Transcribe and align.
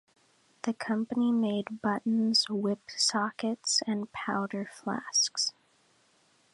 The 0.63 0.73
company 0.73 1.31
made 1.31 1.79
buttons, 1.83 2.49
whip 2.49 2.81
sockets, 2.89 3.83
and 3.85 4.11
powder 4.11 4.65
flasks. 4.65 5.53